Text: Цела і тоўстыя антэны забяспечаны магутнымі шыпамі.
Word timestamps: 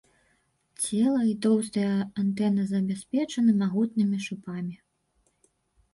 Цела 0.85 1.19
і 1.31 1.35
тоўстыя 1.43 1.91
антэны 2.23 2.63
забяспечаны 2.73 3.51
магутнымі 3.61 4.17
шыпамі. 4.29 4.75